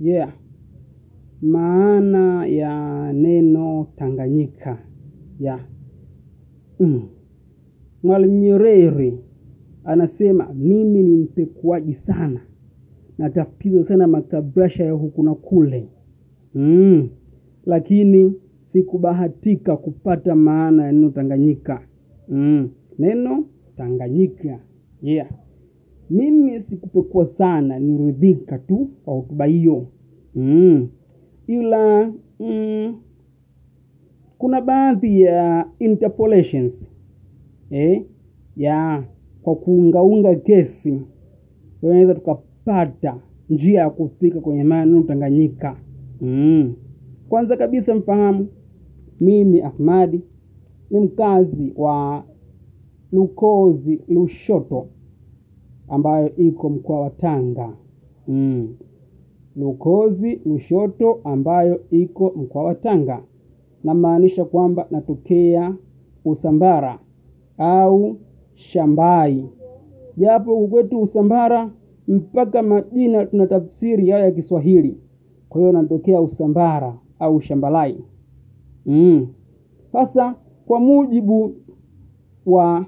Yeah, 0.00 0.32
maana 1.42 2.46
ya 2.46 3.12
neno 3.12 3.86
Tanganyika. 3.96 4.78
Yeah. 5.40 5.60
Mm. 6.80 7.02
Mwalimu 8.02 8.38
Nyerere 8.38 9.18
anasema 9.84 10.52
mimi 10.54 11.02
ni 11.02 11.16
mpekuaji 11.16 11.94
sana, 11.94 12.40
natafutiza 13.18 13.84
sana 13.84 14.06
makabrasha 14.06 14.84
ya 14.84 14.92
huku 14.92 15.22
na 15.22 15.34
kule 15.34 15.88
mm. 16.54 17.08
Lakini 17.66 18.34
sikubahatika 18.66 19.76
kupata 19.76 20.34
maana 20.34 20.84
ya 20.86 20.92
neno 20.92 21.10
Tanganyika 21.10 21.82
mm. 22.28 22.70
Neno 22.98 23.44
Tanganyika 23.76 24.60
yeah. 25.02 25.30
Mimi 26.10 26.60
sikupekua 26.60 27.26
sana, 27.26 27.78
niridhika 27.78 28.58
tu 28.58 28.88
kwa 29.04 29.14
hotuba 29.14 29.44
hiyo 29.44 29.86
mm. 30.34 30.88
Ila 31.46 32.12
mm, 32.40 32.96
kuna 34.38 34.60
baadhi 34.60 35.20
ya 35.22 35.66
interpolations 35.78 36.86
eh, 37.70 38.02
ya 38.56 39.04
kwa 39.42 39.54
kuungaunga 39.56 40.34
kesi 40.34 41.00
tunaweza 41.80 42.14
tukapata 42.14 43.16
njia 43.50 43.80
ya 43.80 43.90
kufika 43.90 44.40
kwenye 44.40 44.64
maneno 44.64 45.02
Tanganyika 45.02 45.76
mm. 46.20 46.74
Kwanza 47.28 47.56
kabisa 47.56 47.94
mfahamu, 47.94 48.48
mimi 49.20 49.62
Ahmadi 49.62 50.20
ni 50.90 51.00
mkazi 51.00 51.72
wa 51.76 52.24
Lukozi 53.12 54.00
Lushoto 54.08 54.86
ambayo 55.90 56.36
iko 56.36 56.68
mkoa 56.70 57.00
wa 57.00 57.10
Tanga 57.10 57.72
mm. 58.28 58.76
Lukozi 59.56 60.40
Lushoto 60.46 61.20
ambayo 61.24 61.80
iko 61.90 62.32
mkoa 62.36 62.64
wa 62.64 62.74
Tanga, 62.74 63.22
namaanisha 63.84 64.44
kwamba 64.44 64.86
natokea 64.90 65.74
Usambara 66.24 66.98
au 67.58 68.16
Shambai, 68.54 69.46
japo 70.16 70.66
kwetu 70.66 71.00
Usambara 71.02 71.70
mpaka 72.08 72.62
majina 72.62 73.26
tuna 73.26 73.46
tafsiri 73.46 74.10
haya 74.10 74.24
ya 74.24 74.30
Kiswahili. 74.30 74.96
Kwa 75.48 75.60
hiyo 75.60 75.72
natokea 75.72 76.20
Usambara 76.20 76.94
au 77.18 77.40
Shambalai 77.40 78.04
mm. 78.86 79.26
Sasa 79.92 80.34
kwa 80.66 80.80
mujibu 80.80 81.54
wa 82.46 82.86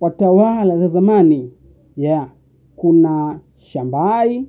watawala 0.00 0.78
za 0.78 0.88
zamani 0.88 1.52
yeah, 1.96 2.30
kuna 2.76 3.40
Shambai 3.56 4.46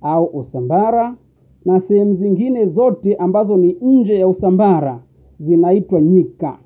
au 0.00 0.24
Usambara 0.24 1.16
na 1.64 1.80
sehemu 1.80 2.14
zingine 2.14 2.66
zote 2.66 3.14
ambazo 3.14 3.56
ni 3.56 3.72
nje 3.82 4.18
ya 4.18 4.28
Usambara 4.28 5.02
zinaitwa 5.38 6.00
nyika, 6.00 6.58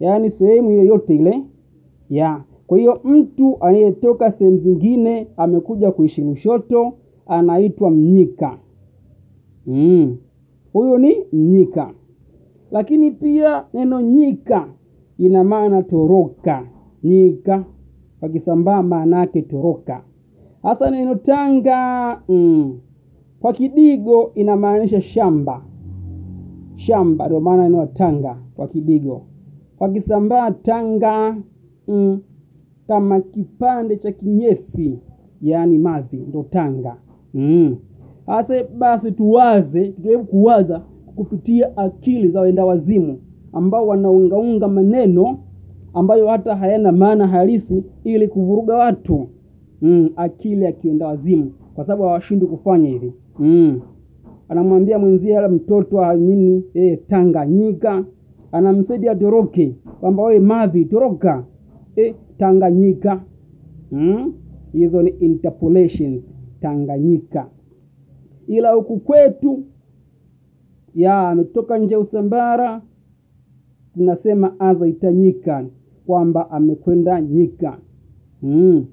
yaani 0.00 0.30
sehemu 0.30 0.70
yoyote 0.70 1.14
ile 1.16 1.42
ya 2.10 2.44
kwa 2.66 2.78
hiyo 2.78 3.00
mtu 3.04 3.56
anayetoka 3.60 4.30
sehemu 4.32 4.56
zingine 4.58 5.28
amekuja 5.36 5.90
kuishi 5.90 6.22
Lushoto 6.22 6.92
anaitwa 7.26 7.90
Mnyika. 7.90 8.58
Mm. 9.66 10.16
Ni 10.98 11.16
Mnyika. 11.32 11.94
Lakini 12.70 13.10
pia 13.10 13.64
neno 13.74 14.00
nyika 14.00 14.68
ina 15.18 15.44
maana 15.44 15.82
toroka. 15.82 16.66
Nyika 17.04 17.64
kwa 18.20 18.28
Kisambaa 18.28 18.82
maana 18.82 19.18
yake 19.18 19.42
toroka. 19.42 20.02
Hasa 20.62 20.90
neno 20.90 21.14
Tanga 21.14 22.20
mm, 22.28 22.78
kwa 23.40 23.52
Kidigo 23.52 24.32
inamaanisha 24.34 25.00
shamba. 25.00 25.62
Shamba 26.76 27.26
ndio 27.26 27.40
maana 27.40 27.62
neno 27.62 27.86
Tanga 27.86 28.36
kwa 28.56 28.68
Kidigo. 28.68 29.22
Kwa 29.78 29.88
Kisambaa 29.88 30.50
Tanga 30.50 31.36
mm, 31.88 32.20
kama 32.88 33.20
kipande 33.20 33.96
cha 33.96 34.12
kinyesi, 34.12 34.98
yaani 35.42 35.78
mavi, 35.78 36.16
ndo 36.16 36.42
Tanga. 36.50 36.96
Hasa 38.26 38.54
mm. 38.54 38.78
Basi 38.78 39.12
tuwaze, 39.12 39.88
tujaribu 39.88 40.24
kuwaza 40.24 40.80
kupitia 41.16 41.76
akili 41.76 42.28
za 42.28 42.40
wenda 42.40 42.64
wazimu 42.64 43.18
ambao 43.52 43.86
wanaungaunga 43.86 44.68
maneno 44.68 45.38
ambayo 45.94 46.28
hata 46.28 46.56
hayana 46.56 46.92
maana 46.92 47.26
halisi 47.28 47.84
ili 48.04 48.28
kuvuruga 48.28 48.76
watu. 48.76 49.28
Mm. 49.82 50.10
Akili 50.16 50.66
akienda 50.66 51.06
wazimu, 51.06 51.52
kwa 51.74 51.84
sababu 51.84 52.02
hawashindwi 52.02 52.48
kufanya 52.48 52.88
hivi. 52.88 53.12
Mm. 53.38 53.80
Anamwambia 54.48 54.98
mwenzie 54.98 55.38
ala 55.38 55.48
mtoto 55.48 56.14
nini, 56.14 56.64
e, 56.74 56.96
Tanganyika, 56.96 58.04
anamsaidia 58.52 59.14
toroke 59.14 59.74
kwamba 60.00 60.22
wewe 60.22 60.40
mavi 60.40 60.84
toroka. 60.84 61.44
E, 61.96 62.14
Tanganyika. 62.38 63.20
Hizo 64.72 64.98
mm? 64.98 65.04
Ni 65.04 65.10
interpolations. 65.10 66.34
Tanganyika, 66.60 67.46
ila 68.46 68.72
huku 68.72 68.96
kwetu 68.98 69.62
ya 70.94 71.28
ametoka 71.28 71.78
nje 71.78 71.96
Usambara 71.96 72.82
tunasema 73.98 74.60
azaitanyika 74.60 75.64
kwamba 76.06 76.50
amekwenda 76.50 77.20
nyika 77.20 77.78
mm. 78.42 78.86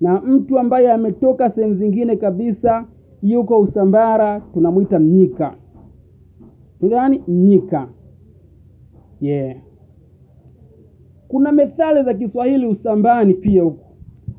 Na 0.00 0.20
mtu 0.20 0.58
ambaye 0.58 0.92
ametoka 0.92 1.50
sehemu 1.50 1.74
zingine 1.74 2.16
kabisa 2.16 2.84
yuko 3.22 3.60
Usambara 3.60 4.40
tunamwita 4.40 4.98
Mnyika, 4.98 5.54
yaani 6.80 7.22
Mnyika 7.28 7.88
yeah. 9.20 9.56
Kuna 11.28 11.52
methali 11.52 12.02
za 12.02 12.14
Kiswahili 12.14 12.66
Usambani 12.66 13.34
pia 13.34 13.62
huku 13.62 13.86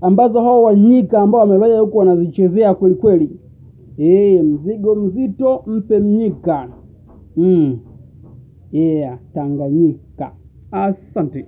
ambazo 0.01 0.41
hao 0.41 0.63
Wanyika 0.63 1.19
ambao 1.21 1.41
wamelaya 1.41 1.79
huku 1.79 1.97
wanazichezea 1.97 2.73
kweli 2.73 2.95
kweli. 2.95 3.29
E, 3.97 4.41
mzigo 4.41 4.95
mzito 4.95 5.63
mpe 5.67 5.99
Mnyika 5.99 6.67
mm. 7.37 7.79
Yeah, 8.73 9.19
Tanganyika. 9.35 10.33
Asante. 10.71 11.45